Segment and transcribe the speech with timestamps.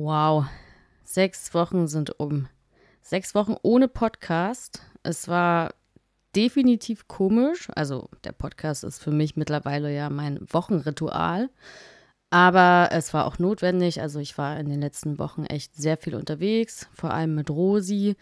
[0.00, 0.44] Wow,
[1.02, 2.46] sechs Wochen sind um.
[3.02, 4.80] Sechs Wochen ohne Podcast.
[5.02, 5.74] Es war
[6.36, 7.68] definitiv komisch.
[7.74, 11.50] Also der Podcast ist für mich mittlerweile ja mein Wochenritual.
[12.30, 14.00] Aber es war auch notwendig.
[14.00, 18.14] Also ich war in den letzten Wochen echt sehr viel unterwegs, vor allem mit Rosi.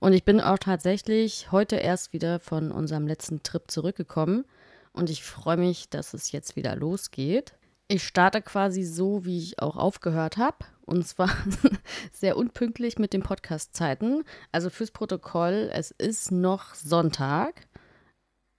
[0.00, 4.44] Und ich bin auch tatsächlich heute erst wieder von unserem letzten Trip zurückgekommen.
[4.92, 7.54] Und ich freue mich, dass es jetzt wieder losgeht.
[7.88, 10.66] Ich starte quasi so, wie ich auch aufgehört habe.
[10.86, 11.30] Und zwar
[12.12, 14.24] sehr unpünktlich mit den Podcast-Zeiten.
[14.52, 17.66] Also fürs Protokoll, es ist noch Sonntag,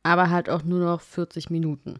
[0.03, 1.99] aber halt auch nur noch 40 Minuten.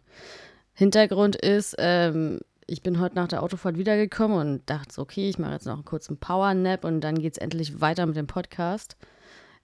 [0.72, 5.52] Hintergrund ist, ähm, ich bin heute nach der Autofahrt wiedergekommen und dachte okay, ich mache
[5.52, 8.96] jetzt noch einen kurzen Power-Nap und dann geht es endlich weiter mit dem Podcast.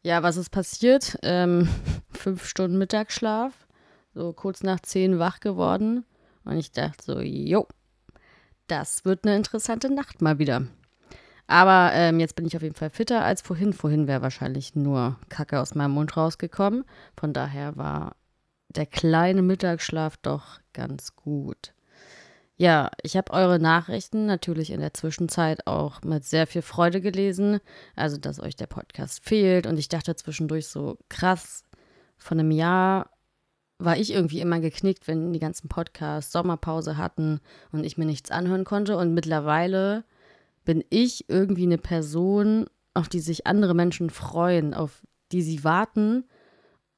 [0.03, 1.19] Ja, was ist passiert?
[1.23, 1.69] Ähm,
[2.11, 3.67] fünf Stunden Mittagsschlaf,
[4.15, 6.05] so kurz nach zehn wach geworden
[6.45, 7.67] und ich dachte so, jo,
[8.73, 10.67] das wird eine interessante Nacht mal wieder.
[11.47, 13.75] Aber ähm, jetzt bin ich auf jeden Fall fitter als vorhin.
[13.75, 16.85] Vorhin wäre wahrscheinlich nur Kacke aus meinem Mund rausgekommen.
[17.15, 18.17] Von daher war
[18.71, 21.75] der kleine Mittagsschlaf doch ganz gut.
[22.57, 27.61] Ja, ich habe eure Nachrichten natürlich in der Zwischenzeit auch mit sehr viel Freude gelesen.
[27.95, 29.67] Also, dass euch der Podcast fehlt.
[29.67, 31.65] Und ich dachte zwischendurch so, krass,
[32.17, 33.11] von einem Jahr
[33.85, 37.41] war ich irgendwie immer geknickt, wenn die ganzen Podcasts Sommerpause hatten
[37.73, 38.97] und ich mir nichts anhören konnte.
[38.97, 40.05] Und mittlerweile
[40.65, 46.25] bin ich irgendwie eine Person, auf die sich andere Menschen freuen, auf die sie warten.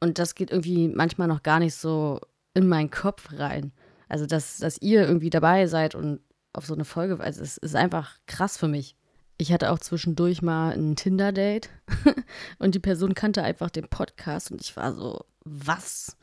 [0.00, 2.20] Und das geht irgendwie manchmal noch gar nicht so
[2.52, 3.72] in meinen Kopf rein.
[4.08, 6.20] Also, dass, dass ihr irgendwie dabei seid und
[6.52, 8.96] auf so eine Folge, also es ist einfach krass für mich.
[9.38, 11.68] Ich hatte auch zwischendurch mal ein Tinder-Date
[12.58, 16.16] und die Person kannte einfach den Podcast und ich war so, was?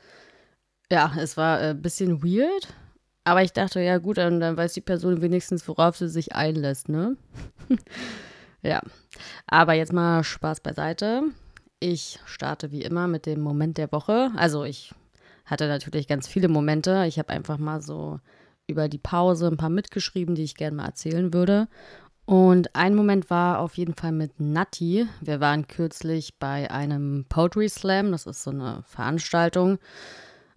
[0.92, 2.68] Ja, es war ein äh, bisschen weird,
[3.24, 6.90] aber ich dachte, ja gut, dann, dann weiß die Person wenigstens, worauf sie sich einlässt,
[6.90, 7.16] ne?
[8.62, 8.82] ja,
[9.48, 11.24] aber jetzt mal Spaß beiseite.
[11.80, 14.32] Ich starte wie immer mit dem Moment der Woche.
[14.36, 14.94] Also ich
[15.46, 17.06] hatte natürlich ganz viele Momente.
[17.08, 18.20] Ich habe einfach mal so
[18.68, 21.70] über die Pause ein paar mitgeschrieben, die ich gerne mal erzählen würde.
[22.26, 25.08] Und ein Moment war auf jeden Fall mit Natti.
[25.22, 28.12] Wir waren kürzlich bei einem Poetry Slam.
[28.12, 29.80] Das ist so eine Veranstaltung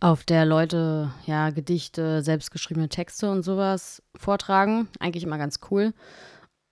[0.01, 4.89] auf der Leute ja Gedichte, selbstgeschriebene Texte und sowas vortragen.
[4.99, 5.93] Eigentlich immer ganz cool.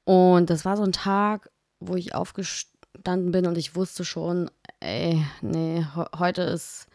[0.05, 1.50] Und das war so ein Tag,
[1.81, 4.50] wo ich aufgestanden bin und ich wusste schon,
[4.81, 5.84] ey, nee,
[6.19, 6.87] heute ist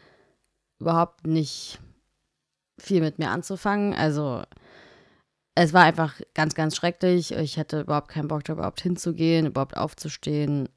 [0.78, 1.80] überhaupt nicht
[2.78, 3.94] viel mit mir anzufangen.
[3.94, 4.42] Also
[5.54, 7.32] es war einfach ganz, ganz schrecklich.
[7.32, 10.68] Ich hatte überhaupt keinen Bock, da überhaupt hinzugehen, überhaupt aufzustehen.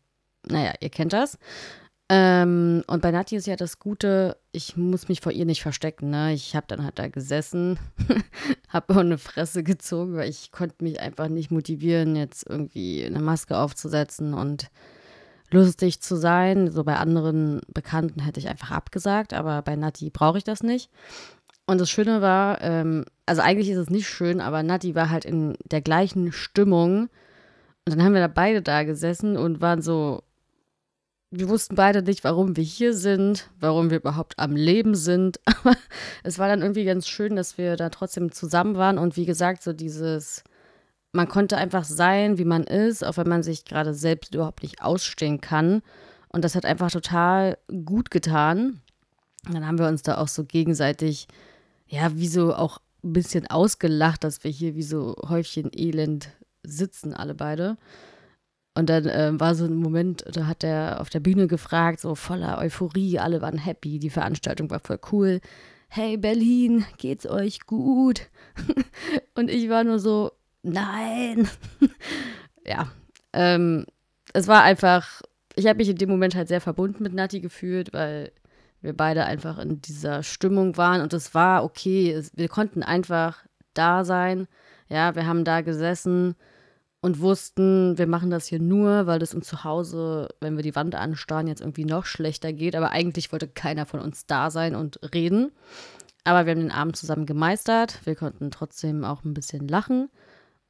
[0.48, 1.38] Naja, ihr kennt das.
[2.14, 6.10] Ähm, und bei Nati ist ja das Gute, ich muss mich vor ihr nicht verstecken.
[6.10, 6.34] Ne?
[6.34, 7.80] Ich habe dann halt da gesessen,
[8.68, 13.22] habe auch eine Fresse gezogen, weil ich konnte mich einfach nicht motivieren, jetzt irgendwie eine
[13.22, 14.70] Maske aufzusetzen und
[15.52, 16.70] lustig zu sein.
[16.70, 20.92] So bei anderen Bekannten hätte ich einfach abgesagt, aber bei Nati brauche ich das nicht.
[21.66, 25.24] Und das Schöne war, ähm, also eigentlich ist es nicht schön, aber Nati war halt
[25.24, 27.04] in der gleichen Stimmung.
[27.04, 30.24] Und dann haben wir da beide da gesessen und waren so,
[31.32, 35.40] wir wussten beide nicht, warum wir hier sind, warum wir überhaupt am Leben sind.
[35.46, 35.76] Aber
[36.24, 38.98] es war dann irgendwie ganz schön, dass wir da trotzdem zusammen waren.
[38.98, 40.44] Und wie gesagt, so dieses,
[41.14, 44.82] man konnte einfach sein, wie man ist, auch wenn man sich gerade selbst überhaupt nicht
[44.82, 45.82] ausstehen kann.
[46.28, 48.82] Und das hat einfach total gut getan.
[49.48, 51.28] Und dann haben wir uns da auch so gegenseitig,
[51.88, 56.30] ja, wie so auch ein bisschen ausgelacht, dass wir hier wie so Häufchen Elend
[56.64, 57.78] sitzen, alle beide.
[58.74, 62.16] Und dann äh, war so ein Moment, da hat er auf der Bühne gefragt, so
[62.16, 65.42] voller Euphorie, alle waren happy, die Veranstaltung war voll cool.
[65.90, 68.30] Hey Berlin, geht's euch gut?
[69.36, 70.32] und ich war nur so,
[70.64, 71.50] nein.
[72.66, 72.90] ja,
[73.34, 73.86] ähm,
[74.34, 75.22] es war einfach,
[75.56, 78.32] ich habe mich in dem Moment halt sehr verbunden mit Nati gefühlt, weil
[78.82, 82.12] wir beide einfach in dieser Stimmung waren und es war okay.
[82.12, 83.44] Es, wir konnten einfach
[83.74, 84.48] da sein.
[84.88, 86.36] Ja, wir haben da gesessen
[87.02, 90.76] und wussten, wir machen das hier nur, weil es uns zu Hause, wenn wir die
[90.76, 92.76] Wand anstarren, jetzt irgendwie noch schlechter geht.
[92.76, 95.52] Aber eigentlich wollte keiner von uns da sein und reden.
[96.24, 98.00] Aber wir haben den Abend zusammen gemeistert.
[98.06, 100.10] Wir konnten trotzdem auch ein bisschen lachen.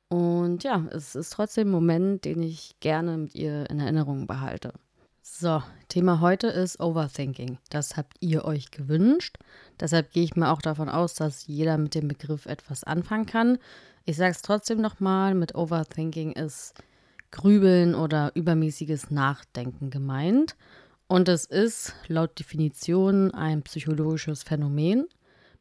[0.07, 4.73] Und ja, es ist trotzdem ein Moment, den ich gerne mit ihr in Erinnerung behalte.
[5.21, 7.57] So, Thema heute ist Overthinking.
[7.69, 9.37] Das habt ihr euch gewünscht.
[9.79, 13.57] Deshalb gehe ich mal auch davon aus, dass jeder mit dem Begriff etwas anfangen kann.
[14.03, 16.73] Ich sage es trotzdem nochmal, mit Overthinking ist
[17.29, 20.55] Grübeln oder übermäßiges Nachdenken gemeint.
[21.07, 25.07] Und es ist laut Definition ein psychologisches Phänomen,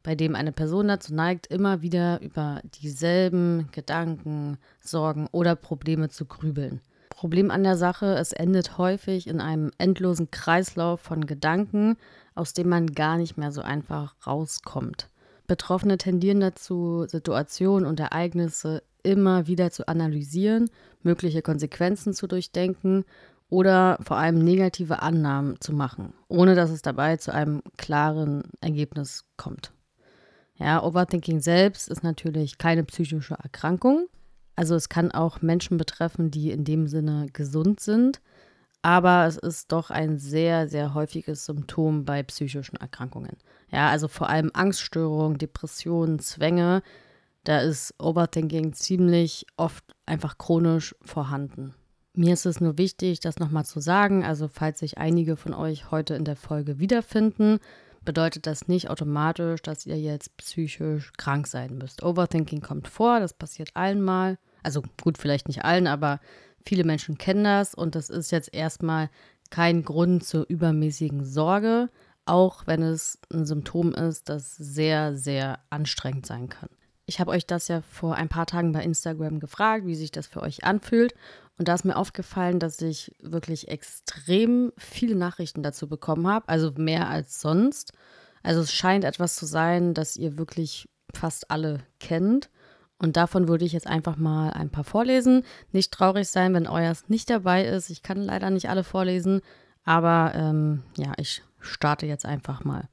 [0.01, 6.25] bei dem eine Person dazu neigt, immer wieder über dieselben Gedanken, Sorgen oder Probleme zu
[6.25, 6.81] grübeln.
[7.09, 11.97] Problem an der Sache, es endet häufig in einem endlosen Kreislauf von Gedanken,
[12.33, 15.09] aus dem man gar nicht mehr so einfach rauskommt.
[15.47, 20.69] Betroffene tendieren dazu, Situationen und Ereignisse immer wieder zu analysieren,
[21.03, 23.05] mögliche Konsequenzen zu durchdenken
[23.49, 29.25] oder vor allem negative Annahmen zu machen, ohne dass es dabei zu einem klaren Ergebnis
[29.35, 29.73] kommt.
[30.55, 34.07] Ja, Overthinking selbst ist natürlich keine psychische Erkrankung.
[34.55, 38.21] Also es kann auch Menschen betreffen, die in dem Sinne gesund sind,
[38.81, 43.37] aber es ist doch ein sehr, sehr häufiges Symptom bei psychischen Erkrankungen.
[43.71, 46.81] Ja, also vor allem Angststörungen, Depressionen, Zwänge,
[47.43, 51.73] da ist Overthinking ziemlich oft einfach chronisch vorhanden.
[52.13, 54.23] Mir ist es nur wichtig, das nochmal zu sagen.
[54.23, 57.59] Also, falls sich einige von euch heute in der Folge wiederfinden,
[58.03, 62.03] bedeutet das nicht automatisch, dass ihr jetzt psychisch krank sein müsst.
[62.03, 64.37] Overthinking kommt vor, das passiert allen mal.
[64.63, 66.19] Also gut, vielleicht nicht allen, aber
[66.65, 69.09] viele Menschen kennen das und das ist jetzt erstmal
[69.49, 71.89] kein Grund zur übermäßigen Sorge,
[72.25, 76.69] auch wenn es ein Symptom ist, das sehr, sehr anstrengend sein kann.
[77.05, 80.27] Ich habe euch das ja vor ein paar Tagen bei Instagram gefragt, wie sich das
[80.27, 81.13] für euch anfühlt.
[81.57, 86.71] Und da ist mir aufgefallen, dass ich wirklich extrem viele Nachrichten dazu bekommen habe, also
[86.77, 87.91] mehr als sonst.
[88.43, 92.49] Also es scheint etwas zu sein, das ihr wirklich fast alle kennt.
[93.01, 95.43] Und davon würde ich jetzt einfach mal ein paar vorlesen.
[95.71, 97.89] Nicht traurig sein, wenn euers nicht dabei ist.
[97.89, 99.41] Ich kann leider nicht alle vorlesen,
[99.83, 102.87] aber ähm, ja, ich starte jetzt einfach mal.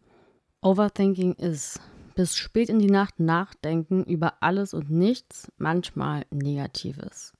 [0.62, 1.80] Overthinking ist
[2.14, 7.34] bis spät in die Nacht nachdenken über alles und nichts, manchmal Negatives.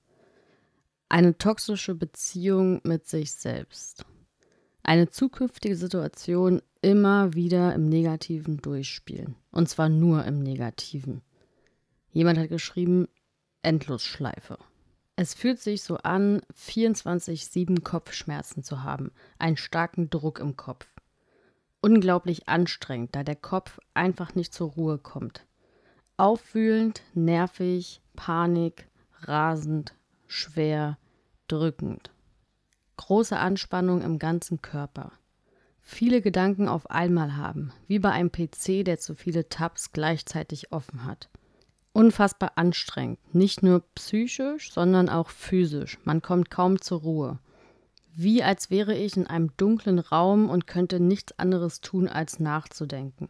[1.09, 4.05] Eine toxische Beziehung mit sich selbst.
[4.83, 9.37] Eine zukünftige Situation immer wieder im Negativen durchspielen.
[9.53, 11.23] Und zwar nur im Negativen.
[12.19, 13.07] Jemand hat geschrieben,
[13.63, 14.59] Endlosschleife.
[15.15, 20.89] Es fühlt sich so an, 24-7 Kopfschmerzen zu haben, einen starken Druck im Kopf.
[21.81, 25.47] Unglaublich anstrengend, da der Kopf einfach nicht zur Ruhe kommt.
[26.17, 28.89] Aufwühlend, nervig, Panik,
[29.21, 29.95] rasend,
[30.27, 30.99] schwer,
[31.47, 32.11] drückend.
[32.97, 35.13] Große Anspannung im ganzen Körper.
[35.83, 41.05] Viele Gedanken auf einmal haben, wie bei einem PC, der zu viele Tabs gleichzeitig offen
[41.05, 41.29] hat.
[41.99, 45.99] Unfassbar anstrengend, nicht nur psychisch, sondern auch physisch.
[46.05, 47.41] Man kommt kaum zur Ruhe.
[48.15, 53.29] Wie als wäre ich in einem dunklen Raum und könnte nichts anderes tun, als nachzudenken.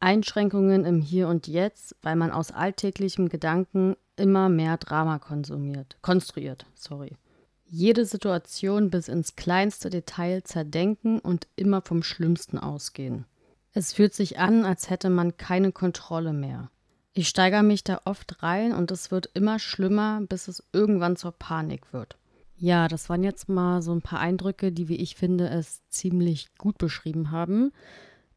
[0.00, 6.66] Einschränkungen im Hier und Jetzt, weil man aus alltäglichem Gedanken immer mehr Drama konsumiert, konstruiert,
[6.74, 7.16] sorry.
[7.64, 13.24] Jede Situation bis ins kleinste Detail zerdenken und immer vom Schlimmsten ausgehen.
[13.72, 16.70] Es fühlt sich an, als hätte man keine Kontrolle mehr.
[17.16, 21.30] Ich steigere mich da oft rein und es wird immer schlimmer, bis es irgendwann zur
[21.30, 22.16] Panik wird.
[22.56, 26.48] Ja, das waren jetzt mal so ein paar Eindrücke, die, wie ich finde, es ziemlich
[26.58, 27.72] gut beschrieben haben.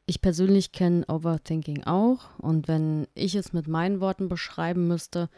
[0.06, 5.30] Ich persönlich kenne Overthinking auch und wenn ich es mit meinen Worten beschreiben müsste,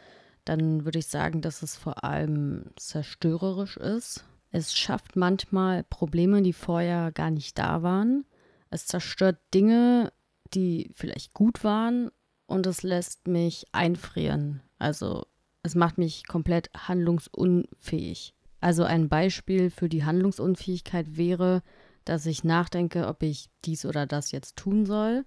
[0.44, 4.24] dann würde ich sagen, dass es vor allem zerstörerisch ist.
[4.50, 8.26] Es schafft manchmal Probleme, die vorher gar nicht da waren.
[8.68, 10.12] Es zerstört Dinge,
[10.52, 12.10] die vielleicht gut waren
[12.50, 14.60] und es lässt mich einfrieren.
[14.78, 15.26] Also
[15.62, 18.34] es macht mich komplett handlungsunfähig.
[18.60, 21.62] Also ein Beispiel für die Handlungsunfähigkeit wäre,
[22.04, 25.24] dass ich nachdenke, ob ich dies oder das jetzt tun soll.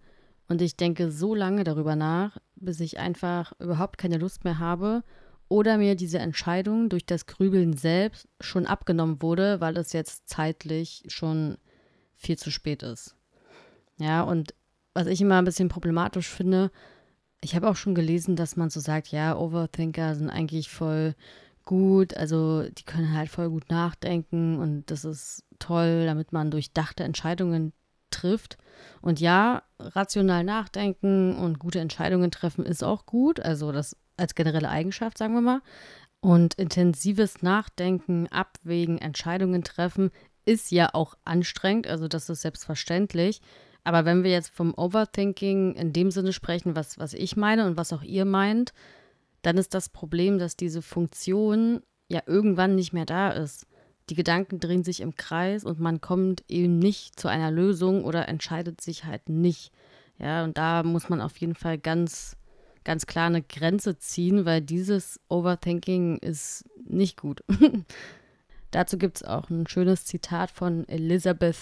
[0.50, 5.04] Und ich denke so lange darüber nach, bis ich einfach überhaupt keine Lust mehr habe
[5.48, 11.04] oder mir diese Entscheidung durch das Grübeln selbst schon abgenommen wurde, weil es jetzt zeitlich
[11.08, 11.58] schon
[12.16, 13.16] viel zu spät ist.
[13.98, 14.54] Ja, und
[14.94, 16.70] was ich immer ein bisschen problematisch finde,
[17.44, 21.14] ich habe auch schon gelesen, dass man so sagt, ja, Overthinker sind eigentlich voll
[21.66, 27.04] gut, also die können halt voll gut nachdenken und das ist toll, damit man durchdachte
[27.04, 27.74] Entscheidungen
[28.12, 28.58] trifft.
[29.02, 34.70] Und ja, rational nachdenken und gute Entscheidungen treffen ist auch gut, also das als generelle
[34.70, 35.62] Eigenschaft, sagen wir mal.
[36.20, 40.12] Und intensives Nachdenken, Abwägen, Entscheidungen treffen
[40.46, 43.42] ist ja auch anstrengend, also das ist selbstverständlich.
[43.84, 47.78] Aber wenn wir jetzt vom Overthinking in dem Sinne sprechen, was, was ich meine und
[47.78, 48.74] was auch ihr meint,
[49.42, 53.68] dann ist das Problem, dass diese Funktion ja irgendwann nicht mehr da ist.
[54.10, 58.28] Die Gedanken drehen sich im Kreis und man kommt eben nicht zu einer Lösung oder
[58.28, 59.72] entscheidet sich halt nicht.
[60.18, 62.38] Ja, und da muss man auf jeden Fall ganz,
[62.84, 67.44] ganz klar eine Grenze ziehen, weil dieses Overthinking ist nicht gut.
[68.72, 71.58] Dazu gibt es auch ein schönes Zitat von Elizabeth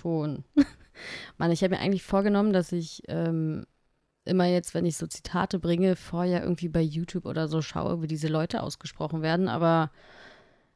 [0.00, 0.44] Thornton.
[1.38, 3.66] Mann, ich habe mir eigentlich vorgenommen, dass ich ähm,
[4.24, 8.06] immer jetzt, wenn ich so Zitate bringe, vorher irgendwie bei YouTube oder so schaue, wie
[8.06, 9.48] diese Leute ausgesprochen werden.
[9.48, 9.90] Aber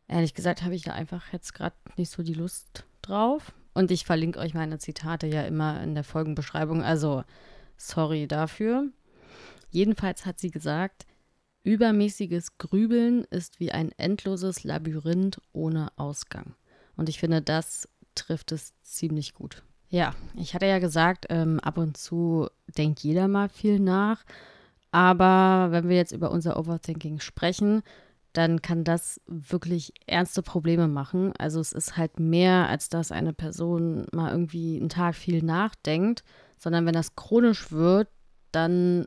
[0.09, 3.53] ehrlich gesagt habe ich da einfach jetzt gerade nicht so die Lust drauf.
[3.73, 6.83] Und ich verlinke euch meine Zitate ja immer in der Folgenbeschreibung.
[6.83, 7.25] Also
[7.77, 8.89] sorry dafür.
[9.71, 11.07] Jedenfalls hat sie gesagt,
[11.63, 16.55] übermäßiges Grübeln ist wie ein endloses Labyrinth ohne Ausgang.
[16.97, 17.89] Und ich finde, das
[18.21, 19.63] trifft es ziemlich gut.
[19.89, 24.25] Ja, ich hatte ja gesagt, ähm, ab und zu denkt jeder mal viel nach.
[24.93, 27.83] Aber wenn wir jetzt über unser Overthinking sprechen,
[28.33, 31.33] dann kann das wirklich ernste Probleme machen.
[31.39, 36.23] Also es ist halt mehr, als dass eine Person mal irgendwie einen Tag viel nachdenkt,
[36.57, 38.09] sondern wenn das chronisch wird,
[38.53, 39.07] dann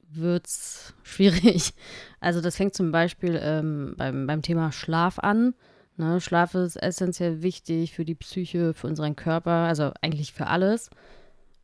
[0.00, 1.74] wird es schwierig.
[2.20, 5.54] Also das fängt zum Beispiel ähm, beim, beim Thema Schlaf an.
[5.96, 10.90] Ne, Schlaf ist essentiell wichtig für die Psyche, für unseren Körper, also eigentlich für alles.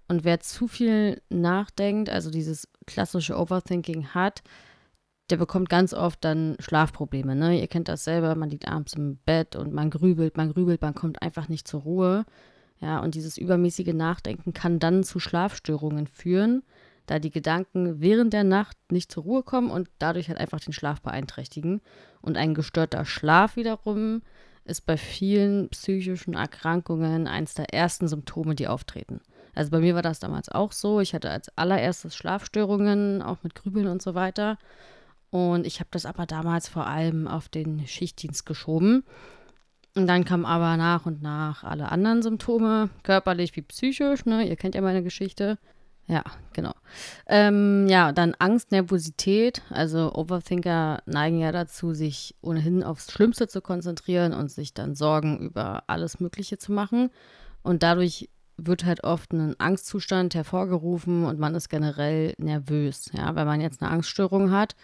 [0.06, 4.42] Und wer zu viel nachdenkt, also dieses klassische Overthinking hat,
[5.30, 7.36] der bekommt ganz oft dann Schlafprobleme.
[7.36, 7.60] Ne?
[7.60, 10.94] Ihr kennt das selber, man liegt abends im Bett und man grübelt, man grübelt, man
[10.94, 12.24] kommt einfach nicht zur Ruhe.
[12.80, 16.62] Ja, und dieses übermäßige Nachdenken kann dann zu Schlafstörungen führen,
[17.06, 20.72] da die Gedanken während der Nacht nicht zur Ruhe kommen und dadurch halt einfach den
[20.72, 21.80] Schlaf beeinträchtigen.
[22.20, 24.22] Und ein gestörter Schlaf wiederum
[24.64, 29.20] ist bei vielen psychischen Erkrankungen eines der ersten Symptome, die auftreten.
[29.54, 31.00] Also bei mir war das damals auch so.
[31.00, 34.58] Ich hatte als allererstes Schlafstörungen, auch mit Grübeln und so weiter.
[35.30, 39.04] Und ich habe das aber damals vor allem auf den Schichtdienst geschoben.
[39.94, 44.46] Und dann kamen aber nach und nach alle anderen Symptome, körperlich wie psychisch, ne?
[44.48, 45.58] Ihr kennt ja meine Geschichte.
[46.06, 46.22] Ja,
[46.52, 46.72] genau.
[47.26, 49.62] Ähm, ja, dann Angst, Nervosität.
[49.70, 55.38] Also Overthinker neigen ja dazu, sich ohnehin aufs Schlimmste zu konzentrieren und sich dann Sorgen
[55.40, 57.10] über alles Mögliche zu machen.
[57.62, 63.10] Und dadurch wird halt oft ein Angstzustand hervorgerufen und man ist generell nervös.
[63.16, 64.74] Ja, wenn man jetzt eine Angststörung hat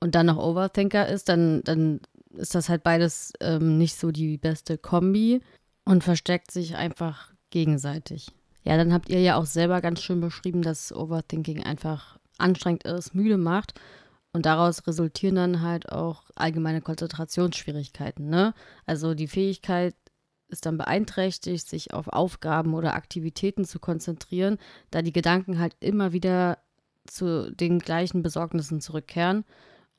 [0.00, 2.00] und dann noch Overthinker ist, dann, dann
[2.34, 5.40] ist das halt beides ähm, nicht so die beste Kombi
[5.84, 8.32] und versteckt sich einfach gegenseitig.
[8.64, 13.14] Ja, dann habt ihr ja auch selber ganz schön beschrieben, dass Overthinking einfach anstrengend ist,
[13.14, 13.74] müde macht.
[14.32, 18.28] Und daraus resultieren dann halt auch allgemeine Konzentrationsschwierigkeiten.
[18.28, 18.52] Ne?
[18.84, 19.94] Also die Fähigkeit
[20.48, 24.58] ist dann beeinträchtigt, sich auf Aufgaben oder Aktivitäten zu konzentrieren,
[24.90, 26.58] da die Gedanken halt immer wieder
[27.06, 29.44] zu den gleichen Besorgnissen zurückkehren.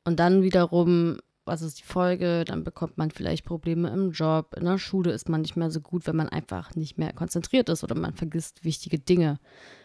[0.04, 2.44] Und dann wiederum was ist die Folge?
[2.44, 4.54] Dann bekommt man vielleicht Probleme im Job.
[4.56, 7.68] In der Schule ist man nicht mehr so gut, wenn man einfach nicht mehr konzentriert
[7.68, 9.38] ist oder man vergisst wichtige Dinge.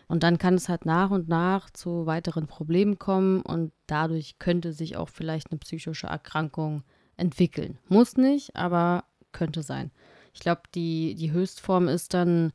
[0.07, 4.73] Und dann kann es halt nach und nach zu weiteren Problemen kommen und dadurch könnte
[4.73, 6.83] sich auch vielleicht eine psychische Erkrankung
[7.15, 7.77] entwickeln.
[7.87, 9.91] Muss nicht, aber könnte sein.
[10.33, 12.51] Ich glaube, die, die Höchstform ist dann,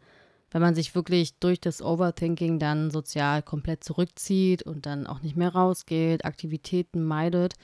[0.51, 5.37] wenn man sich wirklich durch das Overthinking dann sozial komplett zurückzieht und dann auch nicht
[5.37, 7.55] mehr rausgeht, Aktivitäten meidet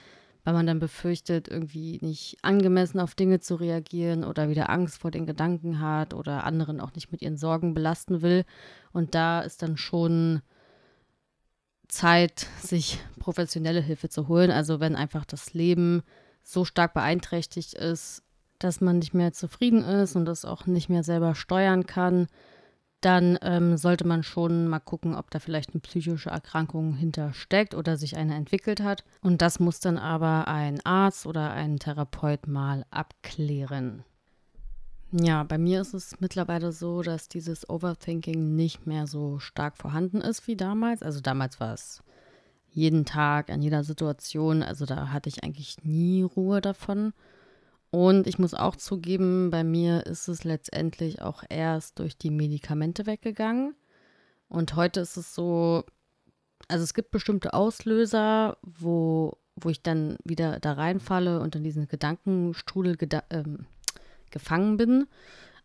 [0.45, 5.11] weil man dann befürchtet, irgendwie nicht angemessen auf Dinge zu reagieren oder wieder Angst vor
[5.11, 8.45] den Gedanken hat oder anderen auch nicht mit ihren Sorgen belasten will.
[8.93, 10.43] Und da ist dann schon
[11.89, 14.51] Zeit, sich professionelle Hilfe zu holen.
[14.51, 16.03] Also wenn einfach das Leben
[16.43, 18.23] so stark beeinträchtigt ist,
[18.59, 22.27] dass man nicht mehr zufrieden ist und das auch nicht mehr selber steuern kann,
[23.05, 27.97] dann ähm, sollte man schon mal gucken, ob da vielleicht eine psychische Erkrankung hintersteckt oder
[27.97, 29.05] sich eine entwickelt hat.
[29.21, 34.05] Und das muss dann aber ein Arzt oder ein Therapeut mal abklären.
[35.13, 40.23] Ja, bei mir ist es mittlerweile so, dass dieses Overthinking nicht mehr so stark vorhanden
[40.23, 41.03] ist wie damals.
[41.03, 42.03] Also damals war es
[42.71, 44.63] jeden Tag, an jeder Situation.
[44.63, 47.13] Also da hatte ich eigentlich nie Ruhe davon.
[47.93, 53.05] Und ich muss auch zugeben, bei mir ist es letztendlich auch erst durch die Medikamente
[53.05, 53.75] weggegangen.
[54.49, 55.85] Und heute ist es so,
[56.69, 61.87] also es gibt bestimmte Auslöser, wo, wo ich dann wieder da reinfalle und in diesen
[61.87, 63.67] Gedankenstrudel geda ähm,
[64.31, 65.07] gefangen bin.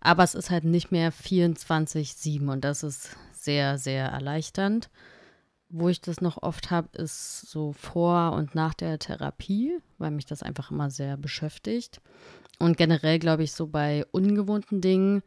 [0.01, 4.89] Aber es ist halt nicht mehr 24-7 und das ist sehr, sehr erleichternd.
[5.70, 10.26] Wo ich das noch oft habe, ist so vor und nach der Therapie, weil mich
[10.26, 12.02] das einfach immer sehr beschäftigt.
[12.60, 15.24] Und generell glaube ich so bei ungewohnten Dingen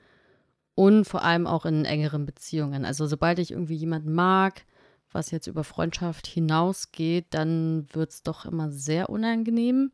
[0.75, 2.85] und vor allem auch in engeren Beziehungen.
[2.85, 4.65] Also sobald ich irgendwie jemanden mag,
[5.13, 9.93] was jetzt über Freundschaft hinausgeht, dann wird es doch immer sehr unangenehm.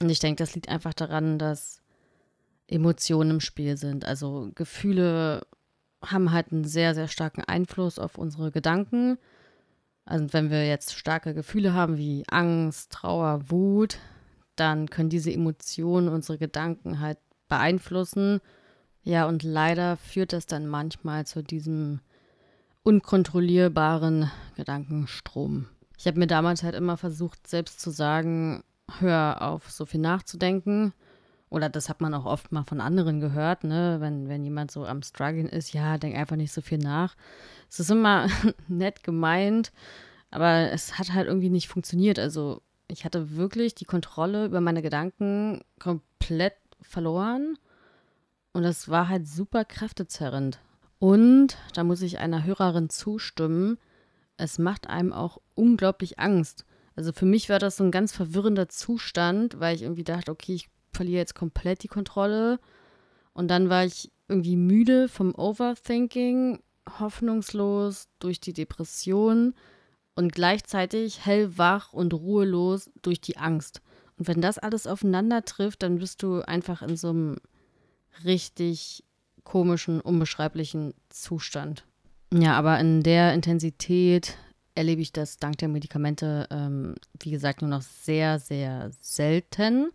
[0.00, 1.82] Und ich denke, das liegt einfach daran, dass
[2.68, 4.04] Emotionen im Spiel sind.
[4.04, 5.46] Also Gefühle
[6.04, 9.18] haben halt einen sehr, sehr starken Einfluss auf unsere Gedanken.
[10.06, 13.98] Also wenn wir jetzt starke Gefühle haben wie Angst, Trauer, Wut,
[14.54, 18.40] dann können diese Emotionen unsere Gedanken halt beeinflussen.
[19.02, 22.00] Ja, und leider führt das dann manchmal zu diesem
[22.84, 25.66] unkontrollierbaren Gedankenstrom.
[25.98, 28.62] Ich habe mir damals halt immer versucht, selbst zu sagen,
[29.00, 30.92] hör auf, so viel nachzudenken.
[31.48, 33.98] Oder das hat man auch oft mal von anderen gehört, ne?
[34.00, 37.14] Wenn, wenn jemand so am Struggeln ist, ja, denk einfach nicht so viel nach.
[37.70, 38.28] Es ist immer
[38.68, 39.72] nett gemeint,
[40.30, 42.18] aber es hat halt irgendwie nicht funktioniert.
[42.18, 47.58] Also ich hatte wirklich die Kontrolle über meine Gedanken komplett verloren.
[48.52, 50.58] Und das war halt super kräftezerrend.
[50.98, 53.78] Und da muss ich einer Hörerin zustimmen,
[54.38, 56.64] es macht einem auch unglaublich Angst.
[56.94, 60.54] Also für mich war das so ein ganz verwirrender Zustand, weil ich irgendwie dachte, okay,
[60.54, 62.58] ich verliere jetzt komplett die Kontrolle.
[63.32, 66.60] Und dann war ich irgendwie müde vom Overthinking,
[66.98, 69.54] hoffnungslos durch die Depression
[70.14, 73.82] und gleichzeitig hellwach und ruhelos durch die Angst.
[74.18, 77.36] Und wenn das alles aufeinander trifft, dann bist du einfach in so einem
[78.24, 79.04] richtig
[79.44, 81.84] komischen, unbeschreiblichen Zustand.
[82.32, 84.36] Ja, aber in der Intensität
[84.74, 89.90] erlebe ich das dank der Medikamente, ähm, wie gesagt, nur noch sehr, sehr selten.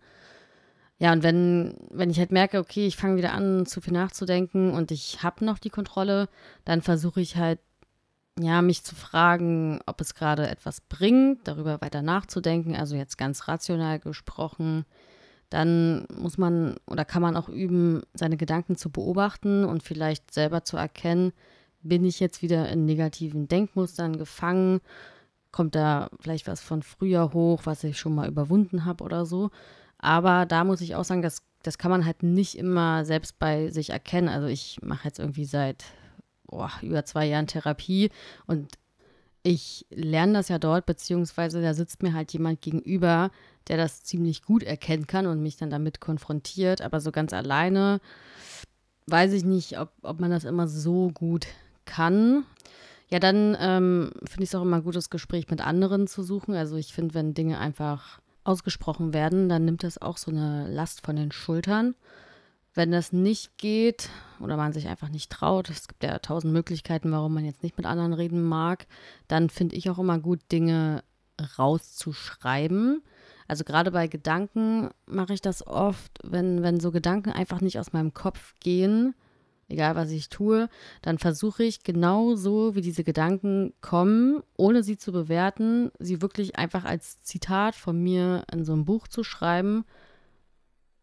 [1.02, 4.72] Ja, und wenn, wenn ich halt merke, okay, ich fange wieder an, zu viel nachzudenken
[4.72, 6.28] und ich habe noch die Kontrolle,
[6.64, 7.58] dann versuche ich halt,
[8.38, 13.48] ja, mich zu fragen, ob es gerade etwas bringt, darüber weiter nachzudenken, also jetzt ganz
[13.48, 14.84] rational gesprochen
[15.52, 20.64] dann muss man oder kann man auch üben, seine Gedanken zu beobachten und vielleicht selber
[20.64, 21.32] zu erkennen,
[21.82, 24.80] bin ich jetzt wieder in negativen Denkmustern gefangen?
[25.50, 29.50] Kommt da vielleicht was von früher hoch, was ich schon mal überwunden habe oder so?
[30.02, 33.70] Aber da muss ich auch sagen, das, das kann man halt nicht immer selbst bei
[33.70, 34.28] sich erkennen.
[34.28, 35.84] Also ich mache jetzt irgendwie seit
[36.48, 38.10] oh, über zwei Jahren Therapie
[38.46, 38.68] und
[39.44, 43.30] ich lerne das ja dort, beziehungsweise da sitzt mir halt jemand gegenüber,
[43.68, 46.82] der das ziemlich gut erkennen kann und mich dann damit konfrontiert.
[46.82, 48.00] Aber so ganz alleine
[49.06, 51.46] weiß ich nicht, ob, ob man das immer so gut
[51.84, 52.44] kann.
[53.08, 56.54] Ja, dann ähm, finde ich es auch immer gut, das Gespräch mit anderen zu suchen.
[56.54, 61.04] Also ich finde, wenn Dinge einfach ausgesprochen werden, dann nimmt das auch so eine Last
[61.04, 61.94] von den Schultern.
[62.74, 64.08] Wenn das nicht geht
[64.40, 67.76] oder man sich einfach nicht traut, es gibt ja tausend Möglichkeiten, warum man jetzt nicht
[67.76, 68.86] mit anderen reden mag,
[69.28, 71.04] dann finde ich auch immer gut, Dinge
[71.58, 73.02] rauszuschreiben.
[73.46, 77.92] Also gerade bei Gedanken mache ich das oft, wenn, wenn so Gedanken einfach nicht aus
[77.92, 79.14] meinem Kopf gehen,
[79.72, 80.68] egal was ich tue,
[81.02, 86.56] dann versuche ich genau so, wie diese Gedanken kommen, ohne sie zu bewerten, sie wirklich
[86.56, 89.84] einfach als Zitat von mir in so ein Buch zu schreiben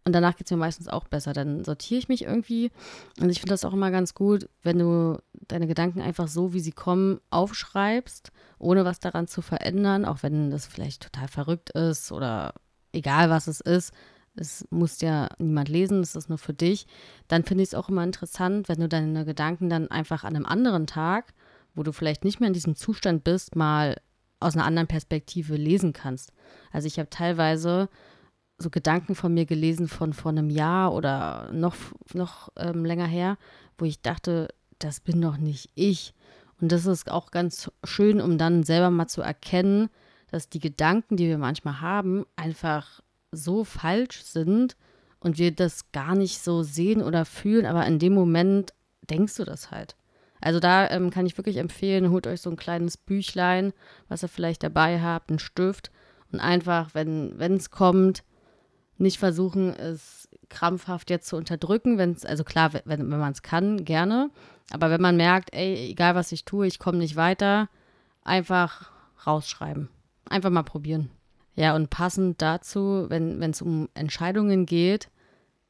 [0.10, 1.34] und danach geht es mir meistens auch besser.
[1.34, 2.72] Dann sortiere ich mich irgendwie.
[3.20, 6.62] Und ich finde das auch immer ganz gut, wenn du deine Gedanken einfach so, wie
[6.62, 12.12] sie kommen, aufschreibst, ohne was daran zu verändern, auch wenn das vielleicht total verrückt ist
[12.12, 12.56] oder
[12.92, 13.94] egal was es ist.
[14.36, 16.88] Es muss ja niemand lesen, es ist nur für dich.
[17.28, 20.46] Dann finde ich es auch immer interessant, wenn du deine Gedanken dann einfach an einem
[20.46, 21.34] anderen Tag,
[21.76, 24.00] wo du vielleicht nicht mehr in diesem Zustand bist, mal
[24.40, 26.32] aus einer anderen Perspektive lesen kannst.
[26.72, 27.90] Also ich habe teilweise
[28.58, 31.76] so Gedanken von mir gelesen von vor einem Jahr oder noch,
[32.14, 33.38] noch ähm, länger her,
[33.78, 36.14] wo ich dachte, das bin doch nicht ich.
[36.62, 39.90] Und das ist auch ganz schön, um dann selber mal zu erkennen,
[40.30, 44.76] dass die Gedanken, die wir manchmal haben, einfach so falsch sind
[45.20, 48.74] und wir das gar nicht so sehen oder fühlen, aber in dem Moment
[49.10, 49.96] denkst du das halt.
[50.42, 53.74] Also da ähm, kann ich wirklich empfehlen, holt euch so ein kleines Büchlein,
[54.08, 55.92] was ihr vielleicht dabei habt, einen Stift
[56.32, 58.24] und einfach, wenn es kommt,
[58.98, 63.86] nicht versuchen, es krampfhaft jetzt zu unterdrücken, wenn also klar, wenn, wenn man es kann,
[63.86, 64.30] gerne.
[64.72, 67.70] Aber wenn man merkt, ey, egal was ich tue, ich komme nicht weiter,
[68.24, 68.92] einfach
[69.26, 69.90] rausschreiben.
[70.30, 71.10] Einfach mal probieren.
[71.60, 75.10] Ja, und passend dazu, wenn es um Entscheidungen geht,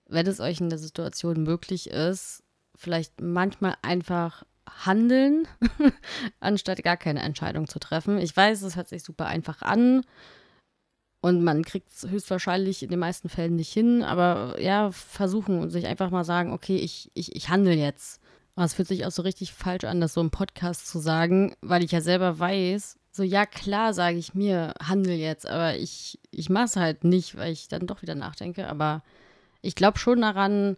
[0.07, 2.43] wenn es euch in der Situation möglich ist,
[2.75, 5.47] vielleicht manchmal einfach handeln,
[6.39, 8.19] anstatt gar keine Entscheidung zu treffen.
[8.19, 10.03] Ich weiß, es hört sich super einfach an
[11.21, 15.71] und man kriegt es höchstwahrscheinlich in den meisten Fällen nicht hin, aber ja, versuchen und
[15.71, 18.21] sich einfach mal sagen, okay, ich, ich, ich handle jetzt.
[18.55, 21.55] Aber es fühlt sich auch so richtig falsch an, das so im Podcast zu sagen,
[21.61, 26.17] weil ich ja selber weiß, so ja, klar sage ich mir, handle jetzt, aber ich,
[26.31, 28.69] ich mache es halt nicht, weil ich dann doch wieder nachdenke.
[28.69, 29.03] Aber
[29.61, 30.77] ich glaube schon daran,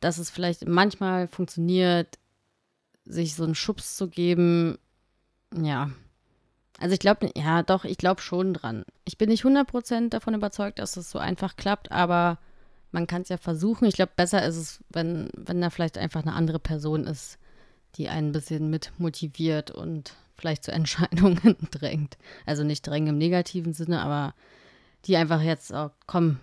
[0.00, 2.18] dass es vielleicht manchmal funktioniert,
[3.06, 4.76] sich so einen Schubs zu geben,
[5.56, 5.90] ja,
[6.78, 8.84] also ich glaube, ja, doch, ich glaube schon dran.
[9.06, 12.36] Ich bin nicht 100% davon überzeugt, dass es so einfach klappt, aber
[12.92, 13.86] man kann es ja versuchen.
[13.86, 17.38] Ich glaube, besser ist es, wenn, wenn da vielleicht einfach eine andere Person ist,
[17.94, 22.16] die einen ein bisschen mit motiviert und vielleicht zu Entscheidungen drängt.
[22.46, 24.34] Also nicht drängen im negativen Sinne, aber
[25.04, 26.38] die einfach jetzt, oh, komm,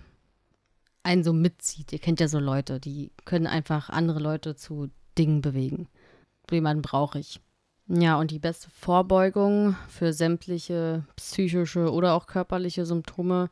[1.04, 1.94] einen so mitzieht.
[1.94, 5.88] Ihr kennt ja so Leute, die können einfach andere Leute zu Dingen bewegen.
[6.52, 7.40] Jemanden brauche ich.
[7.88, 13.50] Ja, und die beste Vorbeugung für sämtliche psychische oder auch körperliche Symptome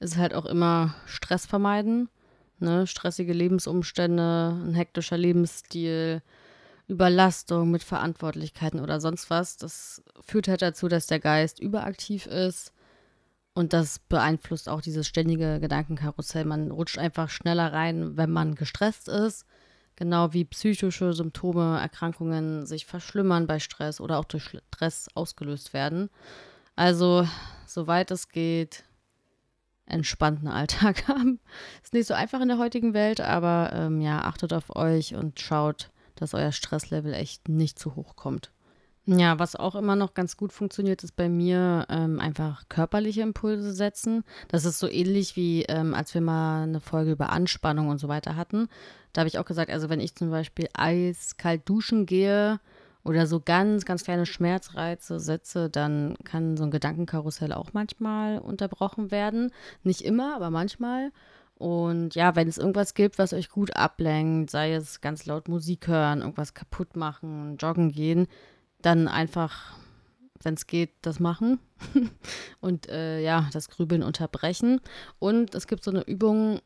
[0.00, 2.10] ist halt auch immer Stress vermeiden.
[2.58, 2.86] Ne?
[2.86, 6.20] Stressige Lebensumstände, ein hektischer Lebensstil,
[6.90, 9.56] Überlastung mit Verantwortlichkeiten oder sonst was.
[9.56, 12.72] Das führt halt dazu, dass der Geist überaktiv ist.
[13.54, 16.44] Und das beeinflusst auch dieses ständige Gedankenkarussell.
[16.44, 19.46] Man rutscht einfach schneller rein, wenn man gestresst ist
[20.00, 26.08] Genau wie psychische Symptome, Erkrankungen sich verschlimmern bei Stress oder auch durch Stress ausgelöst werden.
[26.74, 27.28] Also,
[27.66, 28.84] soweit es geht,
[29.84, 31.38] entspannten Alltag haben.
[31.82, 35.38] Ist nicht so einfach in der heutigen Welt, aber ähm, ja, achtet auf euch und
[35.38, 38.52] schaut, dass euer Stresslevel echt nicht zu hoch kommt.
[39.06, 43.72] Ja, was auch immer noch ganz gut funktioniert, ist bei mir ähm, einfach körperliche Impulse
[43.72, 44.24] setzen.
[44.48, 48.08] Das ist so ähnlich wie ähm, als wir mal eine Folge über Anspannung und so
[48.08, 48.68] weiter hatten.
[49.12, 52.60] Da habe ich auch gesagt, also wenn ich zum Beispiel eiskalt duschen gehe
[53.02, 59.10] oder so ganz, ganz kleine Schmerzreize setze, dann kann so ein Gedankenkarussell auch manchmal unterbrochen
[59.10, 59.50] werden.
[59.82, 61.10] Nicht immer, aber manchmal.
[61.60, 65.88] Und ja, wenn es irgendwas gibt, was euch gut ablenkt, sei es ganz laut Musik
[65.88, 68.28] hören, irgendwas kaputt machen, joggen gehen,
[68.80, 69.74] dann einfach,
[70.42, 71.58] wenn es geht, das machen
[72.60, 74.80] und äh, ja, das Grübeln unterbrechen.
[75.18, 76.60] Und es gibt so eine Übung,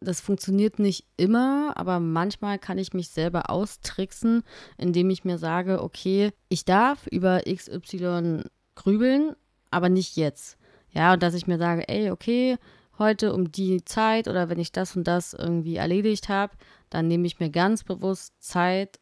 [0.00, 4.42] das funktioniert nicht immer, aber manchmal kann ich mich selber austricksen,
[4.76, 8.42] indem ich mir sage, okay, ich darf über XY
[8.74, 9.36] grübeln,
[9.70, 10.58] aber nicht jetzt.
[10.90, 12.58] Ja, und dass ich mir sage, ey, okay,
[12.98, 16.54] heute um die Zeit oder wenn ich das und das irgendwie erledigt habe,
[16.90, 19.00] dann nehme ich mir ganz bewusst Zeit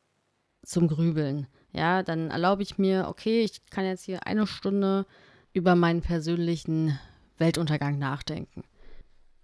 [0.64, 1.46] zum Grübeln.
[1.72, 5.06] Ja, dann erlaube ich mir, okay, ich kann jetzt hier eine Stunde
[5.52, 6.98] über meinen persönlichen
[7.38, 8.64] Weltuntergang nachdenken.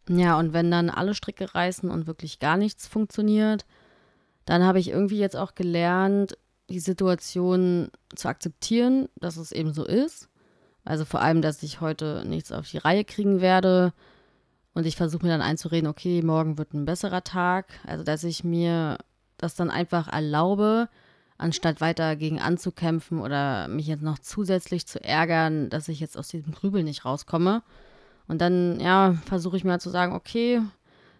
[0.08, 3.66] Ja, und wenn dann alle Stricke reißen und wirklich gar nichts funktioniert,
[4.46, 6.38] dann habe ich irgendwie jetzt auch gelernt,
[6.70, 10.28] die Situation zu akzeptieren, dass es eben so ist.
[10.84, 13.92] Also vor allem, dass ich heute nichts auf die Reihe kriegen werde.
[14.78, 17.66] Und ich versuche mir dann einzureden, okay, morgen wird ein besserer Tag.
[17.84, 18.96] Also dass ich mir
[19.36, 20.88] das dann einfach erlaube,
[21.36, 26.28] anstatt weiter gegen anzukämpfen oder mich jetzt noch zusätzlich zu ärgern, dass ich jetzt aus
[26.28, 27.64] diesem Grübel nicht rauskomme.
[28.28, 30.60] Und dann, ja, versuche ich mir halt zu sagen, okay,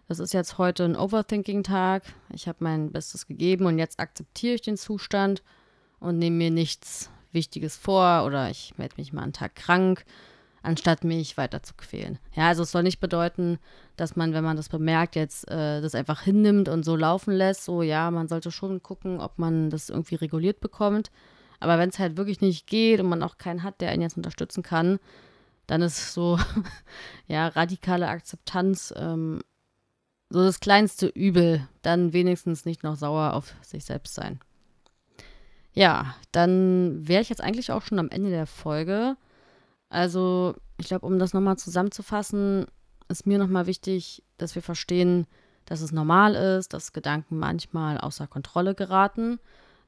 [0.07, 2.03] das ist jetzt heute ein Overthinking-Tag.
[2.33, 5.43] Ich habe mein Bestes gegeben und jetzt akzeptiere ich den Zustand
[5.99, 10.05] und nehme mir nichts Wichtiges vor oder ich melde mich mal einen Tag krank
[10.63, 12.19] anstatt mich weiter zu quälen.
[12.33, 13.59] Ja, also es soll nicht bedeuten,
[13.95, 17.65] dass man, wenn man das bemerkt, jetzt äh, das einfach hinnimmt und so laufen lässt.
[17.65, 21.11] So, ja, man sollte schon gucken, ob man das irgendwie reguliert bekommt.
[21.59, 24.17] Aber wenn es halt wirklich nicht geht und man auch keinen hat, der einen jetzt
[24.17, 24.99] unterstützen kann,
[25.67, 26.39] dann ist so,
[27.27, 29.41] ja, radikale Akzeptanz ähm,
[30.29, 31.67] so das kleinste Übel.
[31.81, 34.39] Dann wenigstens nicht noch sauer auf sich selbst sein.
[35.73, 39.15] Ja, dann wäre ich jetzt eigentlich auch schon am Ende der Folge.
[39.89, 42.67] Also, ich glaube, um das nochmal zusammenzufassen,
[43.07, 45.25] ist mir nochmal wichtig, dass wir verstehen,
[45.65, 49.39] dass es normal ist, dass Gedanken manchmal außer Kontrolle geraten,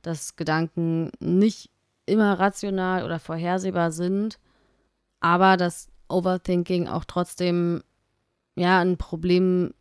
[0.01, 1.69] dass Gedanken nicht
[2.05, 4.39] immer rational oder vorhersehbar sind,
[5.19, 7.83] aber dass Overthinking auch trotzdem
[8.55, 9.73] ja ein Problem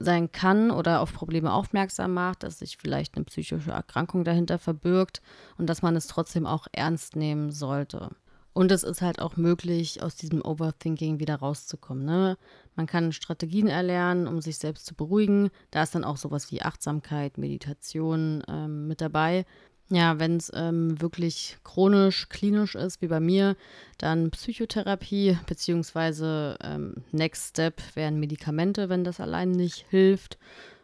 [0.00, 5.22] sein kann oder auf Probleme aufmerksam macht, dass sich vielleicht eine psychische Erkrankung dahinter verbirgt
[5.56, 8.10] und dass man es trotzdem auch ernst nehmen sollte.
[8.58, 12.04] Und es ist halt auch möglich, aus diesem Overthinking wieder rauszukommen.
[12.04, 12.36] Ne?
[12.74, 15.50] Man kann Strategien erlernen, um sich selbst zu beruhigen.
[15.70, 19.46] Da ist dann auch sowas wie Achtsamkeit, Meditation ähm, mit dabei.
[19.90, 23.54] Ja, wenn es ähm, wirklich chronisch, klinisch ist, wie bei mir,
[23.96, 30.36] dann Psychotherapie, beziehungsweise ähm, Next Step wären Medikamente, wenn das allein nicht hilft.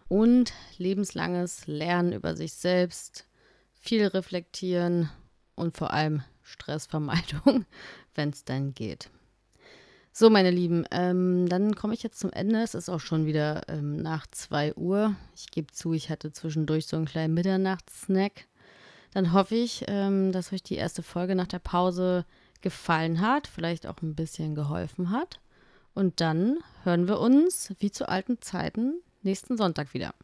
[0.06, 3.26] Und lebenslanges Lernen über sich selbst,
[3.72, 5.10] viel reflektieren
[5.56, 7.66] und vor allem Stressvermeidung,
[8.14, 9.10] wenn es dann geht.
[10.12, 12.62] So, meine Lieben, ähm, dann komme ich jetzt zum Ende.
[12.62, 15.16] Es ist auch schon wieder ähm, nach 2 Uhr.
[15.34, 18.46] Ich gebe zu, ich hatte zwischendurch so einen kleinen Mitternachtssnack.
[19.12, 22.24] Dann hoffe ich, ähm, dass euch die erste Folge nach der Pause
[22.60, 25.40] gefallen hat, vielleicht auch ein bisschen geholfen hat.
[25.94, 30.14] Und dann hören wir uns, wie zu alten Zeiten, nächsten Sonntag wieder.